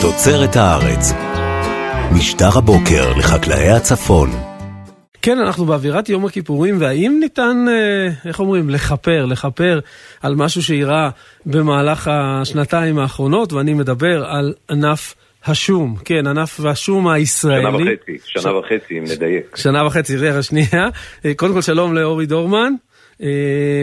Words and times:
תוצרת 0.00 0.56
הארץ. 0.56 1.12
משטר 2.16 2.58
הבוקר 2.58 3.18
לחקלאי 3.18 3.70
הצפון. 3.70 4.30
כן, 5.22 5.38
אנחנו 5.38 5.64
באווירת 5.64 6.08
יום 6.08 6.26
הכיפורים, 6.26 6.76
והאם 6.80 7.16
ניתן, 7.20 7.64
אה, 7.68 8.08
איך 8.28 8.40
אומרים, 8.40 8.70
לכפר, 8.70 9.26
לכפר 9.26 9.80
על 10.22 10.34
משהו 10.34 10.62
שאירע 10.62 11.10
במהלך 11.46 12.10
השנתיים 12.12 12.98
האחרונות, 12.98 13.52
ואני 13.52 13.74
מדבר 13.74 14.24
על 14.24 14.54
ענף 14.70 15.14
השום, 15.44 15.96
כן, 16.04 16.26
ענף 16.26 16.60
השום 16.60 17.08
הישראלי. 17.08 17.62
שנה 17.62 17.76
וחצי, 17.76 18.18
שנה 18.24 18.42
ש... 18.42 18.46
וחצי, 18.46 18.98
אם 18.98 19.04
נדייק. 19.04 19.56
שנה 19.56 19.86
וחצי, 19.86 20.16
רגע, 20.16 20.42
שנייה. 20.42 20.88
אה, 21.24 21.34
קודם 21.34 21.54
כל, 21.54 21.62
שלום 21.62 21.94
לאורי 21.94 22.26
דורמן, 22.26 22.72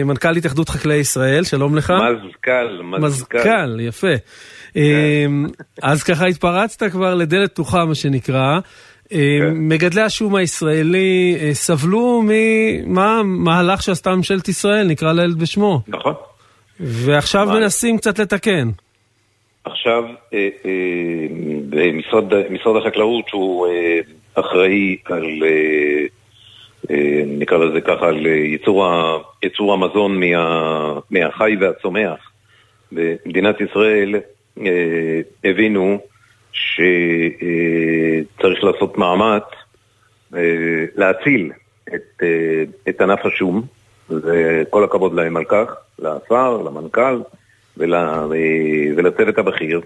מנכ"ל 0.04 0.36
התאחדות 0.36 0.68
חקלאי 0.68 0.96
ישראל, 0.96 1.44
שלום 1.44 1.76
לך. 1.76 1.90
מזכ"ל, 1.90 2.82
מזכ"ל. 2.82 3.06
מזכ"ל, 3.06 3.80
יפה. 3.80 4.16
כן. 4.74 5.30
אז 5.82 6.02
ככה 6.02 6.26
התפרצת 6.26 6.82
כבר 6.90 7.14
לדלת 7.14 7.50
פתוחה, 7.52 7.84
מה 7.84 7.94
כן. 9.10 9.50
מגדלי 9.54 10.02
השום 10.02 10.34
הישראלי 10.34 11.38
סבלו 11.52 12.22
ממה 12.24 13.22
מהלך 13.22 13.82
שעשתה 13.82 14.10
ממשלת 14.10 14.48
ישראל, 14.48 14.86
נקרא 14.86 15.12
לילד 15.12 15.38
בשמו. 15.38 15.80
נכון. 15.88 16.14
ועכשיו 16.80 17.46
מנסים 17.46 17.98
קצת 17.98 18.18
לתקן. 18.18 18.68
עכשיו, 19.64 20.02
במשרד 21.70 22.76
החקלאות 22.82 23.28
שהוא 23.28 23.66
אחראי 24.34 24.96
על, 25.04 25.42
נקרא 27.26 27.58
לזה 27.58 27.80
ככה, 27.80 28.08
על 28.08 28.26
ייצור 29.42 29.72
המזון 29.72 30.20
מהחי 31.10 31.56
והצומח 31.60 32.30
במדינת 32.92 33.60
ישראל, 33.60 34.14
הבינו 35.44 35.98
שצריך 36.52 36.84
לעשות 38.64 38.98
מאמץ 38.98 39.42
להציל 40.96 41.52
את, 41.94 42.22
את 42.88 43.00
ענף 43.00 43.26
השום, 43.26 43.62
וכל 44.10 44.84
הכבוד 44.84 45.14
להם 45.14 45.36
על 45.36 45.44
כך, 45.44 45.76
לשר, 45.98 46.62
למנכ"ל 46.62 47.20
ול, 47.76 47.94
ולצוות 48.96 49.38
הבכיר. 49.38 49.80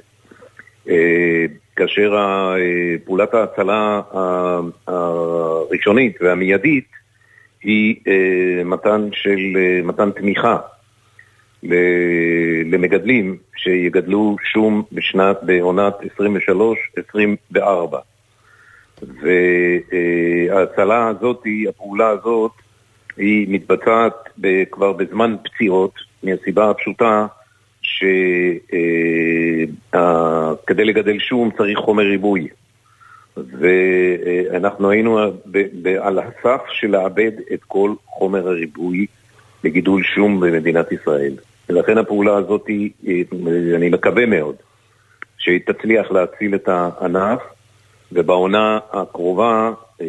כאשר 1.77 2.17
פעולת 3.05 3.35
ההצלה 3.35 4.01
הראשונית 4.87 6.19
והמיידית 6.21 6.89
היא 7.63 7.97
מתן 8.65 9.09
של 9.13 9.41
מתן 9.85 10.11
תמיכה 10.11 10.59
למגדלים 12.65 13.37
שיגדלו 13.57 14.37
שום 14.53 14.83
בשנת, 14.93 15.39
בעונת 15.43 15.95
23-24. 17.41 17.55
וההצלה 19.03 21.09
הזאת, 21.09 21.43
הפעולה 21.69 22.09
הזאת, 22.09 22.53
היא 23.17 23.47
מתבצעת 23.51 24.15
כבר 24.71 24.93
בזמן 24.93 25.37
פציעות, 25.45 25.95
מהסיבה 26.23 26.71
הפשוטה 26.71 27.27
שכדי 29.93 30.85
לגדל 30.85 31.19
שום 31.19 31.51
צריך 31.57 31.79
חומר 31.79 32.03
ריבוי. 32.03 32.49
ואנחנו 33.37 34.91
היינו 34.91 35.19
על 36.01 36.19
הסף 36.19 36.61
של 36.69 36.87
לאבד 36.87 37.33
את 37.55 37.65
כל 37.65 37.95
חומר 38.07 38.49
הריבוי 38.49 39.07
לגידול 39.65 40.03
שום 40.03 40.41
במדינת 40.41 40.93
ישראל. 40.93 41.35
ולכן 41.69 41.99
הפעולה 41.99 42.37
הזאת, 42.37 42.67
אני 43.75 43.89
מקווה 43.89 44.27
מאוד, 44.27 44.57
שהיא 45.39 45.61
תצליח 45.67 46.11
להציל 46.11 46.55
את 46.55 46.69
הענף, 46.69 47.41
ובעונה 48.13 48.79
הקרובה 48.93 49.71
אה, 50.01 50.07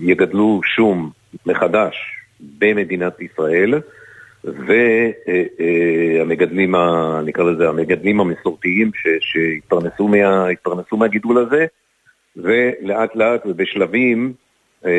יגדלו 0.00 0.60
שום 0.76 1.10
מחדש 1.46 1.96
במדינת 2.58 3.20
ישראל, 3.20 3.74
והמגדלים, 5.58 6.74
נקרא 7.24 7.44
לזה, 7.44 7.68
המגדלים 7.68 8.20
המסורתיים 8.20 8.90
שהתפרנסו 9.20 10.08
מה, 10.08 10.46
מהגידול 10.92 11.38
הזה, 11.38 11.66
ולאט 12.36 13.16
לאט 13.16 13.46
ובשלבים 13.46 14.32
אה, 14.86 14.90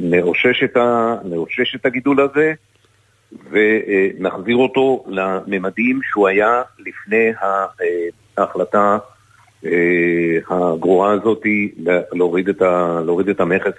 נאושש 0.00 0.62
את, 0.64 0.76
נאושש 1.24 1.74
את 1.74 1.86
הגידול 1.86 2.20
הזה, 2.20 2.52
ונחזיר 3.50 4.56
אותו 4.56 5.04
לממדים 5.06 6.00
שהוא 6.02 6.28
היה 6.28 6.62
לפני 6.78 7.30
ההחלטה 8.36 8.98
אה, 9.64 10.38
הגרועה 10.48 11.12
הזאת 11.12 11.42
להוריד 12.12 12.48
את, 12.48 12.62
ה, 12.62 13.00
להוריד 13.06 13.28
את 13.28 13.40
המכס 13.40 13.74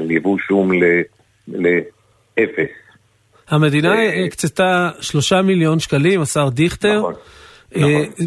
ליבוא 0.00 0.38
שום 0.38 0.72
לאפס. 1.48 2.81
המדינה 3.48 3.94
אה, 3.94 4.24
הקצתה 4.24 4.90
שלושה 5.00 5.42
מיליון 5.42 5.78
שקלים, 5.78 6.20
השר 6.20 6.48
דיכטר. 6.48 6.98
נכון. 6.98 7.14
אה, 7.76 7.80
נכון. 7.82 8.26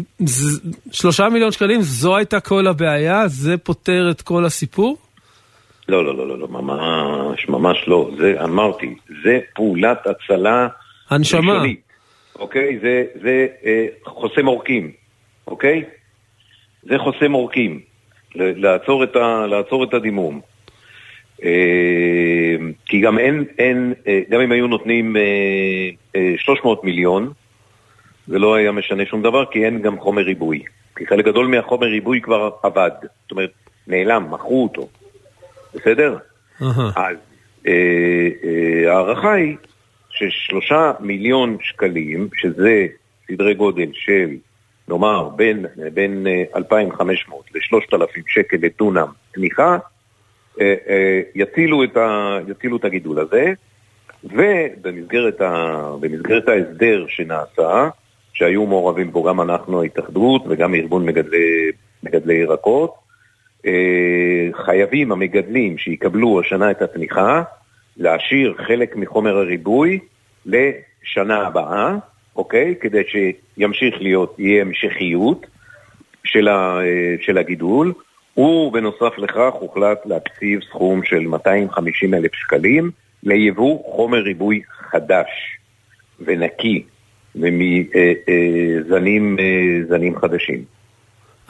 שלושה 0.92 1.28
מיליון 1.28 1.52
שקלים, 1.52 1.80
זו 1.82 2.16
הייתה 2.16 2.40
כל 2.40 2.66
הבעיה? 2.66 3.28
זה 3.28 3.56
פותר 3.56 4.10
את 4.10 4.22
כל 4.22 4.44
הסיפור? 4.44 4.96
לא, 5.88 6.04
לא, 6.04 6.16
לא, 6.16 6.28
לא, 6.28 6.38
לא, 6.38 6.48
ממש, 6.48 7.48
ממש 7.48 7.84
לא. 7.86 8.10
זה, 8.18 8.44
אמרתי, 8.44 8.94
זה 9.24 9.38
פעולת 9.54 9.98
הצלה 10.06 10.68
הנשמה. 11.10 11.52
ראשונית, 11.52 11.80
אוקיי? 12.38 12.78
זה, 12.82 13.04
זה 13.22 13.46
אה, 13.64 13.86
חוסם 14.04 14.46
עורקים, 14.46 14.92
אוקיי? 15.46 15.84
זה 16.82 16.98
חוסם 16.98 17.32
עורקים. 17.32 17.80
לעצור 18.34 19.04
את, 19.04 19.16
ה, 19.16 19.46
לעצור 19.46 19.84
את 19.84 19.94
הדימום. 19.94 20.40
אה, 21.44 22.56
כי 22.96 23.00
גם 23.00 23.18
אין, 23.18 23.44
אין, 23.58 23.94
אה, 24.06 24.20
גם 24.30 24.40
אם 24.40 24.52
היו 24.52 24.66
נותנים 24.66 25.16
אה, 25.16 25.22
אה, 26.16 26.34
300 26.38 26.84
מיליון, 26.84 27.32
זה 28.26 28.38
לא 28.38 28.54
היה 28.54 28.72
משנה 28.72 29.06
שום 29.06 29.22
דבר, 29.22 29.44
כי 29.44 29.64
אין 29.64 29.82
גם 29.82 30.00
חומר 30.00 30.22
ריבוי. 30.22 30.62
כי 30.96 31.06
חלק 31.06 31.24
גדול 31.24 31.46
מהחומר 31.46 31.86
ריבוי 31.86 32.20
כבר 32.20 32.50
עבד. 32.62 32.90
זאת 33.22 33.30
אומרת, 33.30 33.50
נעלם, 33.86 34.26
מכרו 34.30 34.62
אותו. 34.62 34.88
בסדר? 35.74 36.16
Uh-huh. 36.60 36.64
אז 36.96 37.16
אה, 37.66 37.72
אה, 38.44 38.92
ההערכה 38.92 39.32
היא 39.32 39.56
ששלושה 40.10 40.92
מיליון 41.00 41.56
שקלים, 41.60 42.28
שזה 42.34 42.86
סדרי 43.26 43.54
גודל 43.54 43.88
של, 43.92 44.30
נאמר, 44.88 45.28
בין, 45.28 45.66
בין 45.94 46.26
2,500 46.56 47.44
ל-3,000 47.54 48.22
שקל 48.28 48.56
לדונם 48.60 49.08
תמיכה, 49.34 49.78
אה, 50.60 50.74
אה, 50.88 51.20
יצילו 51.34 51.84
את, 51.84 51.96
ה, 51.96 52.38
יצילו 52.48 52.76
את 52.76 52.84
הגידול 52.84 53.18
הזה, 53.18 53.52
ובמסגרת 54.24 55.40
ה, 55.40 56.52
ההסדר 56.52 57.04
שנעשה, 57.08 57.88
שהיו 58.32 58.66
מעורבים 58.66 59.12
בו 59.12 59.22
גם 59.22 59.40
אנחנו 59.40 59.82
ההתאחדות 59.82 60.42
וגם 60.48 60.74
ארגון 60.74 61.06
מגדלי, 61.06 61.70
מגדלי 62.02 62.34
ירקות, 62.34 62.94
אה, 63.66 64.48
חייבים 64.64 65.12
המגדלים 65.12 65.78
שיקבלו 65.78 66.40
השנה 66.40 66.70
את 66.70 66.82
התמיכה 66.82 67.42
להשאיר 67.96 68.54
חלק 68.66 68.96
מחומר 68.96 69.36
הריבוי 69.36 69.98
לשנה 70.46 71.46
הבאה, 71.46 71.96
אוקיי? 72.36 72.74
כדי 72.80 73.02
שימשיך 73.08 73.94
להיות, 74.00 74.34
יהיה 74.38 74.62
המשכיות 74.62 75.46
של, 76.24 76.48
ה, 76.48 76.78
של 77.20 77.38
הגידול, 77.38 77.92
ובנוסף 78.36 79.18
לכך 79.18 79.50
הוחלט 79.52 80.06
להקציב 80.06 80.60
סכום 80.70 81.04
של 81.04 81.18
250 81.18 82.14
אלף 82.14 82.34
שקלים 82.34 82.90
ליבוא 83.22 83.78
חומר 83.84 84.18
ריבוי 84.18 84.60
חדש 84.90 85.28
ונקי 86.20 86.82
ומזנים 87.34 88.16
אה, 89.92 90.20
חדשים. 90.20 90.76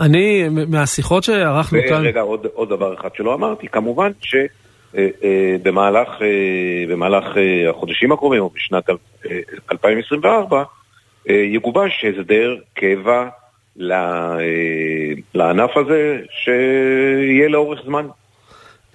אני, 0.00 0.48
מהשיחות 0.68 1.24
שערכנו 1.24 1.78
כאן... 1.88 2.02
ורגע, 2.02 2.20
עוד, 2.20 2.46
עוד 2.54 2.68
דבר 2.68 2.94
אחד 2.94 3.08
שלא 3.14 3.34
אמרתי, 3.34 3.68
כמובן 3.68 4.10
שבמהלך 4.20 6.08
אה, 6.08 6.26
אה, 6.26 6.84
במהלך 6.88 7.24
אה, 7.36 7.70
החודשים 7.70 8.12
הקרובים, 8.12 8.42
או 8.42 8.50
בשנת 8.50 8.84
2024, 9.72 10.62
יגובש 11.26 12.04
הסדר 12.04 12.56
קבע 12.74 13.28
לענף 15.34 15.70
הזה, 15.76 16.18
שיהיה 16.30 17.48
לאורך 17.48 17.80
זמן. 17.84 18.06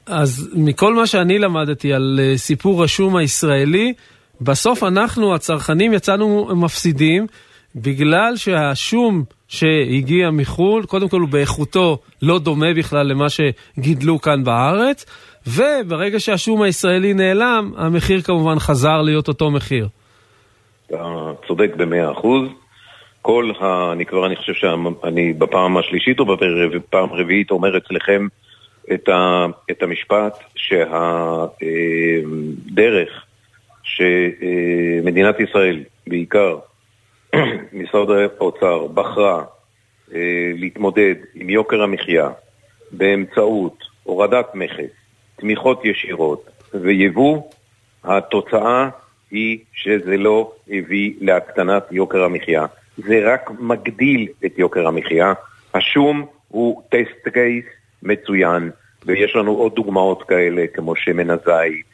אז 0.06 0.50
מכל 0.56 0.94
מה 0.94 1.08
שאני 1.08 1.40
למדתי 1.40 1.94
על 1.94 2.20
סיפור 2.36 2.84
השום 2.84 3.16
הישראלי, 3.16 3.94
בסוף 4.42 4.84
אנחנו, 4.84 5.36
הצרכנים, 5.36 5.94
יצאנו 5.94 6.50
מפסידים, 6.56 7.28
בגלל 7.76 8.36
שהשום... 8.36 9.24
שהגיע 9.52 10.30
מחו"ל, 10.32 10.86
קודם 10.86 11.10
כל 11.10 11.20
הוא 11.20 11.30
באיכותו 11.30 11.98
לא 12.22 12.40
דומה 12.40 12.74
בכלל 12.78 13.08
למה 13.08 13.26
שגידלו 13.30 14.22
כאן 14.22 14.44
בארץ, 14.44 15.06
וברגע 15.48 16.20
שהשום 16.20 16.62
הישראלי 16.62 17.14
נעלם, 17.14 17.72
המחיר 17.78 18.22
כמובן 18.22 18.60
חזר 18.60 19.02
להיות 19.02 19.28
אותו 19.28 19.52
מחיר. 19.52 19.88
אתה 20.88 21.32
צודק 21.48 21.72
במאה 21.78 22.12
אחוז. 22.12 22.50
כל 23.22 23.52
ה... 23.60 23.92
אני 23.92 24.06
כבר, 24.06 24.26
אני 24.26 24.36
חושב 24.36 24.54
שאני 24.54 25.34
בפעם 25.34 25.78
השלישית 25.78 26.20
או 26.20 26.26
בפעם 26.76 27.10
הרביעית 27.10 27.52
אומר 27.52 27.78
אצלכם 27.78 28.28
את, 28.94 29.10
ה, 29.10 29.46
את 29.72 29.84
המשפט 29.84 30.34
שהדרך 30.56 31.66
שמדינת 33.84 35.40
ישראל, 35.40 35.84
בעיקר 36.08 36.58
משרד 37.74 38.10
האוצר, 38.10 38.88
בחרה 38.88 39.44
אה, 40.14 40.52
להתמודד 40.56 41.16
עם 41.36 41.50
יוקר 41.50 41.82
המחיה 41.82 42.30
באמצעות 42.92 43.84
הורדת 44.04 44.56
מכס, 44.56 44.92
תמיכות 45.36 45.86
ישירות 45.86 46.50
ויבוא, 46.74 47.42
התוצאה 48.04 48.90
היא 49.32 49.60
שזה 49.74 50.18
לא 50.18 50.52
הביא 50.70 51.14
להקטנת 51.22 51.84
יוקר 51.92 52.24
המחיה. 52.24 52.66
זה 52.98 53.34
רק 53.34 53.52
מגדיל 53.60 54.28
את 54.46 54.54
יוקר 54.58 54.88
המחיה. 54.88 55.34
השום 55.74 56.26
הוא 56.48 56.82
טסט 56.90 57.28
קייס 57.34 57.66
מצוין, 58.04 58.70
ויש 59.06 59.36
לנו 59.36 59.52
עוד 59.52 59.76
דוגמאות 59.76 60.24
כאלה 60.24 60.66
כמו 60.74 60.96
שמן 60.96 61.30
הזית, 61.30 61.86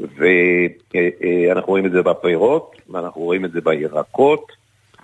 ואנחנו 0.00 1.68
רואים 1.68 1.86
את 1.86 1.92
זה 1.92 2.02
בפירות, 2.02 2.76
ואנחנו 2.90 3.20
רואים 3.20 3.44
את 3.44 3.52
זה 3.52 3.60
בירקות. 3.60 4.52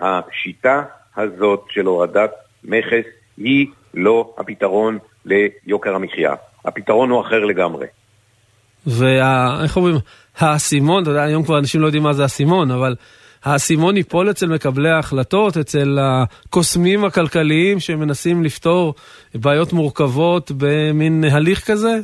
השיטה 0.00 0.82
הזאת 1.16 1.64
של 1.70 1.86
הורדת 1.86 2.30
מכס 2.64 3.04
היא 3.36 3.66
לא 3.94 4.34
הפתרון 4.38 4.98
ליוקר 5.24 5.94
המחיה. 5.94 6.34
הפתרון 6.64 7.10
הוא 7.10 7.20
אחר 7.20 7.44
לגמרי. 7.44 7.86
ואיך 8.86 9.76
אומרים, 9.76 9.94
האסימון, 10.38 11.02
אתה 11.02 11.10
יודע, 11.10 11.22
היום 11.22 11.42
כבר 11.42 11.58
אנשים 11.58 11.80
לא 11.80 11.86
יודעים 11.86 12.02
מה 12.02 12.12
זה 12.12 12.24
אסימון, 12.24 12.70
אבל 12.70 12.94
האסימון 13.44 13.96
ייפול 13.96 14.30
אצל 14.30 14.46
מקבלי 14.46 14.90
ההחלטות, 14.90 15.56
אצל 15.56 15.98
הקוסמים 16.00 17.04
הכלכליים 17.04 17.80
שמנסים 17.80 18.44
לפתור 18.44 18.94
בעיות 19.34 19.72
מורכבות 19.72 20.50
במין 20.56 21.24
הליך 21.24 21.70
כזה? 21.70 21.98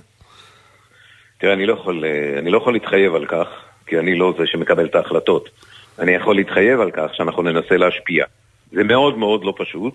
תראה, 1.38 1.52
אני 1.52 1.66
לא 1.66 1.72
יכול, 1.72 2.04
אני 2.38 2.50
לא 2.50 2.58
יכול 2.58 2.72
להתחייב 2.72 3.14
על 3.14 3.26
כך, 3.26 3.46
כי 3.86 3.98
אני 3.98 4.14
לא 4.14 4.34
זה 4.38 4.46
שמקבל 4.46 4.86
את 4.86 4.94
ההחלטות. 4.94 5.50
אני 5.98 6.12
יכול 6.12 6.36
להתחייב 6.36 6.80
על 6.80 6.90
כך 6.90 7.14
שאנחנו 7.14 7.42
ננסה 7.42 7.76
להשפיע. 7.76 8.24
זה 8.72 8.84
מאוד 8.84 9.18
מאוד 9.18 9.44
לא 9.44 9.54
פשוט, 9.56 9.94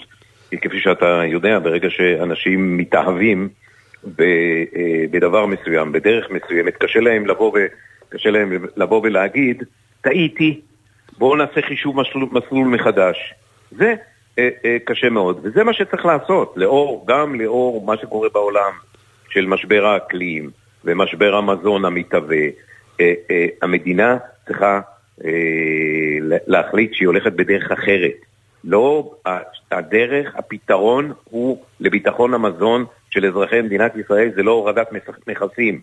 כי 0.49 0.57
כפי 0.57 0.79
שאתה 0.79 1.21
יודע, 1.31 1.59
ברגע 1.59 1.89
שאנשים 1.89 2.77
מתאהבים 2.77 3.49
אה, 4.19 4.23
בדבר 5.11 5.45
מסוים, 5.45 5.91
בדרך 5.91 6.25
מסוימת, 6.31 6.73
קשה 6.77 6.99
להם 6.99 7.25
לבוא, 7.25 7.51
ו... 7.55 7.57
קשה 8.09 8.29
להם 8.29 8.65
לבוא 8.77 9.01
ולהגיד, 9.03 9.63
טעיתי, 10.01 10.61
בואו 11.19 11.35
נעשה 11.35 11.61
חישוב 11.61 11.95
מסלול, 12.01 12.29
מסלול 12.31 12.67
מחדש. 12.67 13.33
זה 13.71 13.95
אה, 14.39 14.49
אה, 14.65 14.77
קשה 14.85 15.09
מאוד, 15.09 15.39
וזה 15.43 15.63
מה 15.63 15.73
שצריך 15.73 16.05
לעשות, 16.05 16.53
לאור, 16.55 17.05
גם 17.07 17.41
לאור 17.41 17.85
מה 17.85 17.97
שקורה 17.97 18.29
בעולם 18.33 18.71
של 19.29 19.45
משבר 19.45 19.85
האקלים 19.85 20.49
ומשבר 20.85 21.35
המזון 21.35 21.85
המתהווה. 21.85 22.45
אה, 23.01 23.13
אה, 23.31 23.45
המדינה 23.61 24.17
צריכה 24.45 24.79
אה, 25.25 25.31
להחליט 26.47 26.93
שהיא 26.93 27.07
הולכת 27.07 27.33
בדרך 27.33 27.71
אחרת. 27.71 28.15
לא, 28.63 29.11
הדרך, 29.71 30.35
הפתרון 30.35 31.13
הוא 31.23 31.61
לביטחון 31.79 32.33
המזון 32.33 32.85
של 33.09 33.25
אזרחי 33.25 33.61
מדינת 33.61 33.95
ישראל, 33.95 34.31
זה 34.35 34.43
לא 34.43 34.51
הורדת 34.51 34.87
מכסים. 35.27 35.81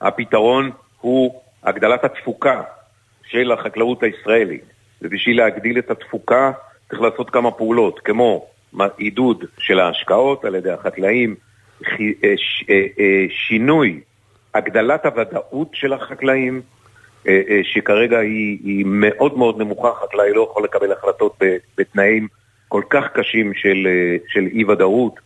הפתרון 0.00 0.70
הוא 1.00 1.40
הגדלת 1.64 2.04
התפוקה 2.04 2.62
של 3.30 3.52
החקלאות 3.52 4.02
הישראלית. 4.02 4.64
ובשביל 5.02 5.36
להגדיל 5.36 5.78
את 5.78 5.90
התפוקה 5.90 6.52
צריך 6.88 7.00
לעשות 7.00 7.30
כמה 7.30 7.50
פעולות, 7.50 8.00
כמו 8.00 8.46
עידוד 8.96 9.44
של 9.58 9.80
ההשקעות 9.80 10.44
על 10.44 10.54
ידי 10.54 10.70
החקלאים, 10.70 11.34
אה, 11.82 11.88
אה, 12.70 13.24
שינוי, 13.30 14.00
הגדלת 14.54 15.06
הוודאות 15.06 15.68
של 15.72 15.92
החקלאים, 15.92 16.60
שכרגע 17.62 18.18
היא, 18.18 18.58
היא 18.64 18.84
מאוד 18.86 19.38
מאוד 19.38 19.58
נמוכה, 19.58 19.88
חקלאי 20.02 20.32
לא 20.34 20.48
יכול 20.50 20.64
לקבל 20.64 20.92
החלטות 20.92 21.38
בתנאים 21.78 22.28
כל 22.68 22.82
כך 22.90 23.04
קשים 23.14 23.54
של, 23.54 23.88
של 24.28 24.46
אי-ודאות. 24.52 25.20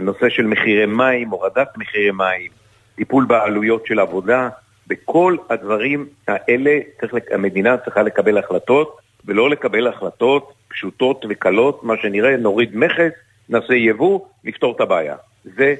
נושא 0.00 0.28
של 0.28 0.46
מחירי 0.46 0.86
מים, 0.86 1.28
הורדת 1.28 1.68
מחירי 1.76 2.10
מים, 2.10 2.50
טיפול 2.96 3.24
בעלויות 3.24 3.86
של 3.86 3.98
עבודה, 3.98 4.48
בכל 4.86 5.36
הדברים 5.50 6.06
האלה 6.28 6.80
צריך, 7.00 7.14
המדינה 7.30 7.76
צריכה 7.76 8.02
לקבל 8.02 8.38
החלטות, 8.38 8.96
ולא 9.24 9.50
לקבל 9.50 9.86
החלטות 9.86 10.52
פשוטות 10.68 11.24
וקלות, 11.28 11.84
מה 11.84 11.94
שנראה, 12.02 12.36
נוריד 12.36 12.76
מכס, 12.76 13.12
נעשה 13.48 13.74
יבוא, 13.74 14.20
נפתור 14.44 14.76
את 14.76 14.80
הבעיה. 14.80 15.16
זה 15.44 15.74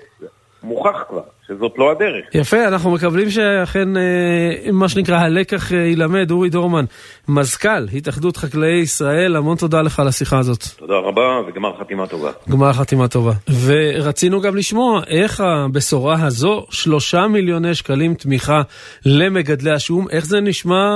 מוכח 0.64 1.04
כבר, 1.08 1.22
שזאת 1.46 1.72
לא 1.78 1.90
הדרך. 1.90 2.24
יפה, 2.34 2.68
אנחנו 2.68 2.90
מקבלים 2.90 3.30
שאכן, 3.30 3.96
אה, 3.96 4.72
מה 4.72 4.88
שנקרא, 4.88 5.16
הלקח 5.16 5.72
אה, 5.72 5.78
ילמד. 5.78 6.30
אורי 6.30 6.50
דורמן, 6.50 6.84
מזכ"ל 7.28 7.88
התאחדות 7.96 8.36
חקלאי 8.36 8.80
ישראל, 8.80 9.36
המון 9.36 9.56
תודה 9.56 9.82
לך 9.82 10.00
על 10.00 10.08
השיחה 10.08 10.38
הזאת. 10.38 10.64
תודה 10.76 10.94
רבה, 10.94 11.40
וגמר 11.48 11.78
חתימה 11.80 12.06
טובה. 12.06 12.30
גמר 12.50 12.72
חתימה 12.72 13.08
טובה. 13.08 13.32
ורצינו 13.64 14.40
גם 14.40 14.56
לשמוע 14.56 15.00
איך 15.06 15.40
הבשורה 15.40 16.26
הזו, 16.26 16.66
שלושה 16.70 17.26
מיליוני 17.26 17.74
שקלים 17.74 18.14
תמיכה 18.14 18.62
למגדלי 19.06 19.70
השום, 19.70 20.06
איך 20.10 20.26
זה 20.26 20.40
נשמע 20.40 20.90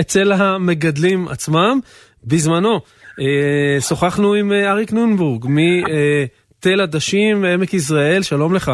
אצל 0.00 0.32
המגדלים 0.32 1.28
עצמם. 1.28 1.80
בזמנו, 2.24 2.80
אה, 3.20 3.80
שוחחנו 3.80 4.34
עם 4.34 4.52
אריק 4.52 4.92
נונבורג 4.92 5.46
מתל 5.48 6.80
עדשים, 6.80 7.44
עמק 7.44 7.74
יזרעאל, 7.74 8.22
שלום 8.22 8.54
לך. 8.54 8.72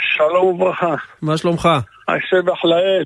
שלום 0.00 0.46
וברכה. 0.46 0.94
מה 1.22 1.36
שלומך? 1.36 1.68
השבח 2.08 2.64
לאל. 2.64 3.02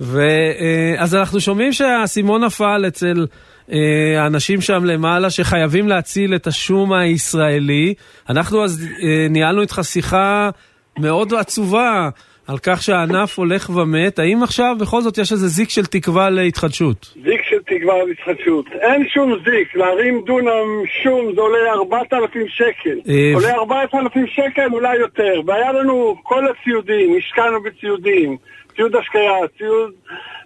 ואז 0.00 1.14
אנחנו 1.14 1.40
שומעים 1.40 1.72
שהאסימון 1.72 2.44
נפל 2.44 2.84
אצל 2.88 3.26
אה, 3.72 4.22
האנשים 4.22 4.60
שם 4.60 4.84
למעלה 4.84 5.30
שחייבים 5.30 5.88
להציל 5.88 6.34
את 6.34 6.46
השום 6.46 6.92
הישראלי. 6.92 7.94
אנחנו 8.28 8.64
אז 8.64 8.86
אה, 9.02 9.26
ניהלנו 9.30 9.62
איתך 9.62 9.80
שיחה 9.82 10.50
מאוד 10.98 11.34
עצובה 11.34 12.08
על 12.50 12.58
כך 12.58 12.82
שהענף 12.82 13.38
הולך 13.38 13.70
ומת. 13.70 14.18
האם 14.18 14.42
עכשיו 14.42 14.76
בכל 14.80 15.00
זאת 15.00 15.18
יש 15.18 15.32
איזה 15.32 15.48
זיק 15.48 15.70
של 15.70 15.86
תקווה 15.86 16.30
להתחדשות? 16.30 17.14
זיק 17.24 17.42
של 17.42 17.58
תקווה 17.66 18.04
להתחדשות. 18.04 18.66
אין 18.72 19.08
שום 19.08 19.34
זיק. 19.44 19.76
להרים 19.76 20.22
דונם 20.26 20.68
שום 21.02 21.34
זה 21.34 21.40
עולה 21.40 21.72
4,000 21.72 22.48
שקל. 22.48 22.98
אה, 23.08 23.32
עולה 23.34 23.52
4,000 23.52 24.26
שקל, 24.26 24.68
אולי 24.72 24.96
יותר. 24.96 25.40
והיה 25.46 25.72
לנו 25.72 26.16
כל 26.22 26.44
הציודים, 26.48 27.16
השקענו 27.18 27.62
בציודים. 27.62 28.36
ציוד 28.76 28.96
השקיה, 28.96 29.32
ציוד 29.58 29.92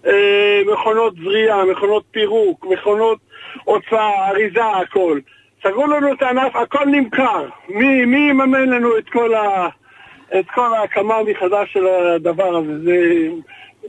אה, 0.06 0.60
מכונות 0.72 1.14
זריעה, 1.24 1.64
מכונות 1.64 2.04
פירוק, 2.10 2.66
מכונות 2.70 3.18
הוצאה, 3.64 4.28
אריזה, 4.28 4.64
הכל. 4.64 5.18
סגרו 5.62 5.86
לנו 5.86 6.12
את 6.12 6.22
הענף, 6.22 6.56
הכל 6.56 6.84
נמכר. 6.86 7.48
מי, 7.68 8.04
מי 8.04 8.30
יממן 8.30 8.68
לנו 8.68 8.98
את 8.98 9.08
כל 9.08 9.34
ה... 9.34 9.68
את 10.38 10.44
כל 10.54 10.74
ההקמה 10.74 11.14
מחדש 11.22 11.72
של 11.72 11.86
הדבר 11.86 12.56
הזה. 12.56 12.78
זה 12.84 13.28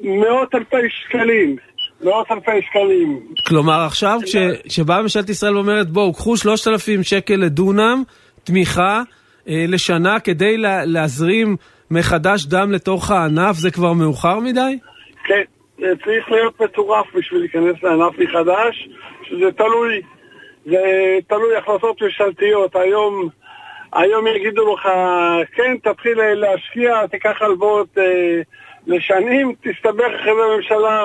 מאות 0.03 0.55
אלפי 0.55 0.89
שקלים. 0.89 1.55
מאות 2.01 2.31
אלפי 2.31 2.61
שקלים. 2.61 3.19
כלומר 3.47 3.85
עכשיו 3.85 4.19
כשבאה 4.67 5.01
ממשלת 5.01 5.29
ישראל 5.29 5.55
ואומרת 5.55 5.89
בואו 5.89 6.13
קחו 6.13 6.37
שלושת 6.37 6.67
אלפים 6.67 7.03
שקל 7.03 7.35
לדונם 7.35 8.03
תמיכה 8.43 9.01
אה, 9.49 9.65
לשנה 9.67 10.19
כדי 10.19 10.57
לה, 10.57 10.85
להזרים 10.85 11.55
מחדש 11.91 12.45
דם 12.45 12.71
לתוך 12.71 13.11
הענף 13.11 13.55
זה 13.55 13.71
כבר 13.71 13.93
מאוחר 13.93 14.39
מדי? 14.39 14.79
כן, 15.25 15.43
צריך 15.77 16.31
להיות 16.31 16.61
מטורף 16.61 17.05
בשביל 17.15 17.39
להיכנס 17.39 17.83
לענף 17.83 18.19
מחדש 18.19 18.89
שזה 19.23 19.51
תלוי, 19.51 20.01
זה 20.65 20.79
תלוי 21.27 21.57
החלטות 21.57 22.01
ממשלתיות 22.01 22.75
היום 22.75 23.29
היום 23.95 24.27
יגידו 24.27 24.73
לך, 24.73 24.89
כן, 25.55 25.77
תתחיל 25.83 26.17
להשקיע, 26.33 27.07
תיקח 27.07 27.41
הלוואות 27.41 27.97
אה, 27.97 28.41
לשנים, 28.87 29.53
תסתבך 29.61 30.11
אחרי 30.21 30.31
הממשלה, 30.51 31.01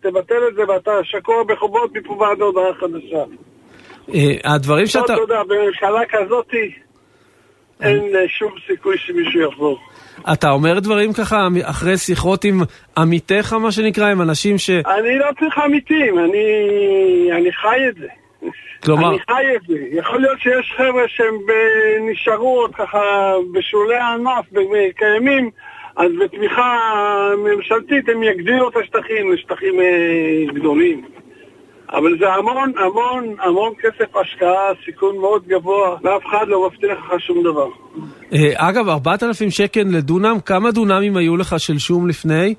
תבטל 0.00 0.48
את 0.48 0.54
זה 0.54 0.62
ואתה 0.68 0.90
שקוע 1.02 1.44
בחובות 1.44 1.90
מפה 1.96 2.12
ועד 2.12 2.40
הודעה 2.40 2.74
חדשה. 2.74 3.24
אה, 4.14 4.54
הדברים 4.54 4.86
שאתה... 4.86 5.04
אתה 5.04 5.22
יודע, 5.22 5.42
בממשלה 5.42 6.00
כזאת 6.08 6.54
אין 7.80 8.16
אה, 8.16 8.28
שום 8.28 8.52
סיכוי 8.66 8.98
שמישהו 8.98 9.40
יחזור. 9.40 9.78
אתה 10.32 10.50
אומר 10.50 10.78
דברים 10.78 11.12
ככה 11.12 11.48
אחרי 11.62 11.96
שיחות 11.96 12.44
עם 12.44 12.60
עמיתיך, 12.96 13.52
מה 13.52 13.72
שנקרא, 13.72 14.10
עם 14.10 14.22
אנשים 14.22 14.58
ש... 14.58 14.70
אני 14.70 15.18
לא 15.18 15.26
צריך 15.38 15.58
עמיתים, 15.58 16.18
אני, 16.18 16.44
אני 17.32 17.52
חי 17.52 17.88
את 17.88 17.94
זה. 17.94 18.21
כלומר... 18.84 19.10
אני 19.10 19.18
חי 19.18 19.56
את 19.56 19.62
זה. 19.68 19.78
יכול 19.92 20.20
להיות 20.20 20.40
שיש 20.40 20.74
חבר'ה 20.76 21.02
שהם 21.08 21.34
נשארו 22.10 22.60
עוד 22.60 22.74
ככה 22.74 23.32
בשולי 23.52 23.96
הענף, 23.96 24.46
קיימים, 24.96 25.50
אז 25.96 26.10
בתמיכה 26.24 26.78
ממשלתית 27.38 28.08
הם 28.08 28.22
יגדילו 28.22 28.68
את 28.68 28.76
השטחים 28.76 29.32
לשטחים 29.32 29.80
אה, 29.80 30.54
גדולים. 30.54 31.04
אבל 31.92 32.18
זה 32.18 32.32
המון, 32.32 32.72
המון, 32.78 33.36
המון 33.40 33.72
כסף 33.82 34.16
השקעה, 34.16 34.72
סיכון 34.84 35.18
מאוד 35.18 35.42
גבוה, 35.46 35.96
ואף 36.02 36.22
אחד 36.30 36.48
לא 36.48 36.66
מבטיח 36.66 36.98
לך 36.98 37.20
שום 37.20 37.42
דבר. 37.42 37.68
אה, 38.32 38.68
אגב, 38.68 38.88
4,000 38.88 39.50
שקל 39.50 39.82
לדונם, 39.92 40.36
כמה 40.46 40.70
דונמים 40.70 41.16
היו 41.16 41.36
לך 41.36 41.54
של 41.58 41.78
שום 41.78 42.08
לפני? 42.08 42.54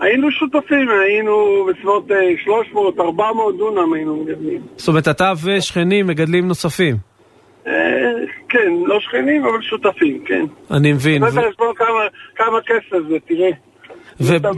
היינו 0.00 0.30
שותפים, 0.30 0.88
היינו 1.04 1.66
בסביבות 1.68 2.04
300, 2.44 3.00
אה, 3.00 3.04
400 3.04 3.56
דונם 3.58 3.92
היינו 3.92 4.16
מגדלים. 4.16 4.60
זאת 4.76 4.88
אומרת, 4.88 5.08
אתה 5.08 5.32
ושכנים 5.44 6.06
מגדלים 6.06 6.48
נוספים. 6.48 6.96
אה, 7.66 7.72
כן, 8.48 8.72
לא 8.86 9.00
שכנים, 9.00 9.44
אבל 9.44 9.62
שותפים, 9.62 10.24
כן. 10.26 10.44
אני 10.70 10.92
מבין. 10.92 11.24
אתה 11.24 11.40
חשבון 11.50 11.74
כמה 12.36 12.60
כסף 12.66 13.08
זה, 13.08 13.16
תראה. 13.26 13.50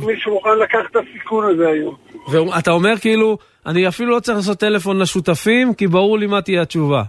מישהו 0.07 0.33
מוכן 0.33 0.59
לקחת 0.63 0.91
את 0.91 0.97
הסיכון 0.97 1.55
הזה 1.55 1.69
היום. 1.69 1.95
ואתה 2.33 2.71
אומר 2.71 2.97
כאילו, 3.01 3.39
אני 3.67 3.89
אפילו 3.89 4.11
לא 4.11 4.21
צריך 4.21 4.37
לעשות 4.37 4.59
טלפון 4.59 4.99
לשותפים, 4.99 5.75
כי 5.75 5.87
ברור 5.87 6.19
לי 6.19 6.27
מה 6.27 6.43
תהיה 6.43 6.63
התשובה. 6.63 7.03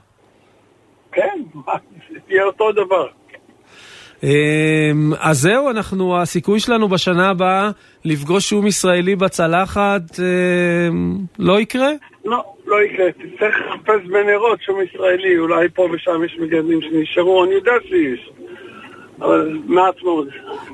כן, 1.12 1.40
זה 2.14 2.20
תהיה 2.28 2.44
אותו 2.44 2.72
דבר. 2.72 3.08
אמ, 4.24 5.14
אז 5.20 5.42
זהו, 5.42 5.70
אנחנו, 5.70 6.22
הסיכוי 6.22 6.60
שלנו 6.60 6.88
בשנה 6.88 7.30
הבאה 7.30 7.70
לפגוש 8.06 8.50
שום 8.50 8.68
ישראלי 8.68 9.16
בצלחת 9.16 10.02
אמ, 10.20 11.18
לא 11.40 11.60
יקרה? 11.60 11.90
לא, 12.26 12.44
לא 12.68 12.76
יקרה. 12.84 13.06
תצטרך 13.12 13.56
לחפש 13.68 14.08
בנרות 14.08 14.62
שום 14.62 14.82
ישראלי, 14.82 15.38
אולי 15.38 15.70
פה 15.74 15.88
ושם 15.94 16.24
יש 16.26 16.38
מגדלים 16.40 16.80
שנשארו, 16.82 17.44
אני 17.44 17.54
יודע 17.54 17.72
שיש. 17.88 18.30
אבל 19.22 19.58
מעט 19.66 20.04
מאוד. 20.04 20.28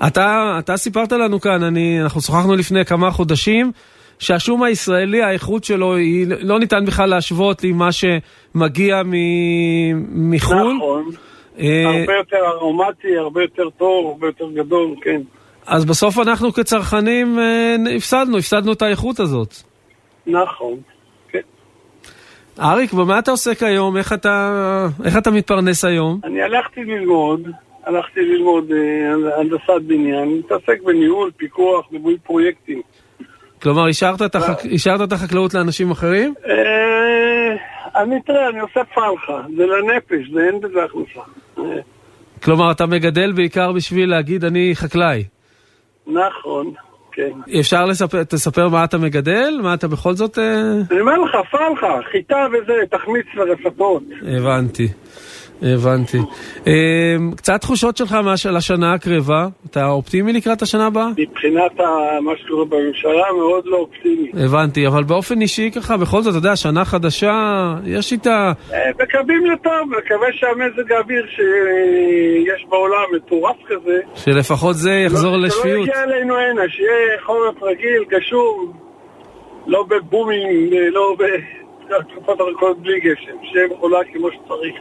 אתה, 0.07 0.55
אתה 0.59 0.77
סיפרת 0.77 1.11
לנו 1.11 1.39
כאן, 1.41 1.63
אני, 1.63 2.01
אנחנו 2.01 2.21
שוחחנו 2.21 2.55
לפני 2.55 2.85
כמה 2.85 3.11
חודשים, 3.11 3.71
שהשום 4.19 4.63
הישראלי, 4.63 5.21
האיכות 5.21 5.63
שלו, 5.63 5.95
היא, 5.95 6.27
לא 6.39 6.59
ניתן 6.59 6.85
בכלל 6.85 7.09
להשוות 7.09 7.63
עם 7.63 7.77
מה 7.77 7.89
שמגיע 7.91 9.01
מחו"ל. 10.11 10.73
נכון. 10.73 11.09
אה, 11.59 11.99
הרבה 11.99 12.13
יותר 12.13 12.37
ארומטי, 12.45 13.17
הרבה 13.17 13.41
יותר 13.41 13.69
טוב, 13.69 14.07
הרבה 14.07 14.27
יותר 14.27 14.51
גדול, 14.51 14.95
כן. 15.01 15.21
אז 15.67 15.85
בסוף 15.85 16.19
אנחנו 16.19 16.53
כצרכנים 16.53 17.39
אה, 17.39 17.75
הפסדנו, 17.95 18.37
הפסדנו 18.37 18.73
את 18.73 18.81
האיכות 18.81 19.19
הזאת. 19.19 19.53
נכון, 20.27 20.73
כן. 21.29 21.39
אריק, 22.59 22.93
במה 22.93 23.19
אתה 23.19 23.31
עוסק 23.31 23.63
היום? 23.63 23.97
איך 23.97 24.13
אתה, 24.13 24.87
איך 25.05 25.17
אתה 25.17 25.31
מתפרנס 25.31 25.85
היום? 25.85 26.19
אני 26.23 26.41
הלכתי 26.41 26.83
ללמוד, 26.83 27.41
הלכתי 27.83 28.19
ללמוד 28.19 28.71
אה, 28.71 29.39
הנדסת 29.39 29.81
בניין, 29.87 30.29
מתעסק 30.29 30.81
בניהול, 30.83 31.31
פיקוח, 31.37 31.85
ניבוי 31.91 32.17
פרויקטים. 32.23 32.81
כלומר, 33.61 33.87
השארת 33.87 34.21
את, 34.21 34.35
החק... 34.35 34.59
השארת 34.73 35.01
את 35.07 35.13
החקלאות 35.13 35.53
לאנשים 35.53 35.91
אחרים? 35.91 36.33
אני, 37.95 38.21
תראה, 38.21 38.49
אני 38.49 38.59
עושה 38.59 38.83
פלחה, 38.83 39.41
זה 39.57 39.65
לנפש, 39.65 40.29
זה 40.33 40.39
אין 40.47 40.61
בזה 40.61 40.79
הכנסה. 40.83 41.19
כלומר, 42.43 42.71
אתה 42.71 42.85
מגדל 42.85 43.31
בעיקר 43.31 43.71
בשביל 43.71 44.09
להגיד, 44.09 44.45
אני 44.45 44.71
חקלאי. 44.75 45.23
נכון, 46.07 46.73
כן. 47.11 47.31
אפשר 47.59 47.85
לספר, 47.85 48.23
תספר 48.23 48.69
מה 48.69 48.83
אתה 48.83 48.97
מגדל? 48.97 49.59
מה 49.63 49.73
אתה 49.73 49.87
בכל 49.87 50.13
זאת... 50.13 50.39
אה? 50.39 50.61
אני 50.91 50.99
אומר 51.01 51.17
לך, 51.17 51.31
פלחה, 51.51 51.99
חיטה 52.11 52.47
וזה, 52.53 52.73
תחמיץ 52.89 53.25
לרפתות. 53.33 54.03
הבנתי. 54.37 54.87
הבנתי. 55.63 56.17
אמ, 56.67 57.31
קצת 57.35 57.61
תחושות 57.61 57.97
שלך 57.97 58.15
על 58.45 58.57
השנה 58.57 58.93
הקרבה? 58.93 59.47
אתה 59.69 59.85
אופטימי 59.85 60.33
לקראת 60.33 60.61
השנה 60.61 60.87
הבאה? 60.87 61.07
מבחינת 61.17 61.79
מה 62.21 62.31
שקורה 62.37 62.65
בממשלה, 62.65 63.31
מאוד 63.37 63.65
לא 63.65 63.77
אופטימי. 63.77 64.31
הבנתי, 64.45 64.87
אבל 64.87 65.03
באופן 65.03 65.41
אישי 65.41 65.71
ככה, 65.71 65.97
בכל 65.97 66.21
זאת, 66.21 66.31
אתה 66.31 66.37
יודע, 66.37 66.55
שנה 66.55 66.85
חדשה, 66.85 67.33
יש 67.85 68.11
איתה... 68.11 68.51
אה, 68.73 68.89
מקווים 69.03 69.45
לטוב, 69.45 69.89
מקווה 69.97 70.27
שהמזג 70.31 70.91
האוויר 70.91 71.25
שיש 71.29 72.65
בעולם 72.69 73.03
מטורף 73.15 73.55
כזה... 73.67 73.99
שלפחות 74.15 74.75
זה 74.75 74.91
יחזור 74.91 75.37
לא, 75.37 75.43
לשפיות. 75.43 75.85
שלא 75.85 75.93
יגיע 75.93 76.03
אלינו 76.03 76.37
הנה, 76.37 76.61
שיהיה 76.69 77.21
חורף 77.25 77.63
רגיל, 77.63 78.03
גשום, 78.09 78.73
לא 79.67 79.85
בבומינג, 79.89 80.73
לא 80.91 81.15
בתקופות 81.19 82.41
ארוכות 82.41 82.79
בלי 82.81 82.99
גשם, 82.99 83.37
שיהיה 83.43 83.67
מחולה 83.67 83.99
כמו 84.13 84.27
שצריך. 84.31 84.75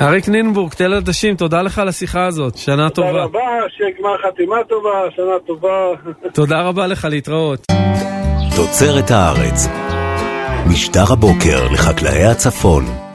אריק 0.00 0.28
נינבורג, 0.28 0.72
תל 0.72 0.94
עדשים, 0.94 1.36
תודה 1.36 1.62
לך 1.62 1.78
על 1.78 1.88
השיחה 1.88 2.26
הזאת, 2.26 2.56
שנה 2.56 2.90
טובה. 2.90 3.08
תודה 3.08 3.24
רבה, 3.24 3.40
שיהיה 3.76 3.90
גמר 3.98 4.16
חתימה 4.26 4.56
טובה, 4.68 4.90
שנה 5.16 5.38
טובה. 5.46 5.68
תודה 6.34 6.62
רבה 6.62 6.86
לך, 6.86 7.06
להתראות. 7.10 7.66
תוצרת 8.56 9.10
הארץ, 9.10 9.68
משטר 10.70 11.12
הבוקר 11.12 11.72
לחקלאי 11.72 12.24
הצפון. 12.24 13.07